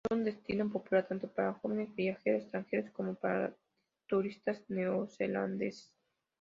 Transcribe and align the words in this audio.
Es 0.09 0.17
un 0.17 0.23
destino 0.23 0.67
popular 0.67 1.05
tanto 1.07 1.27
para 1.27 1.53
jóvenes 1.53 1.95
viajeros 1.95 2.41
extranjeros 2.41 2.89
como 2.89 3.13
para 3.13 3.49
los 3.49 3.57
turistas 4.07 4.59
neozelandeses. 4.67 5.93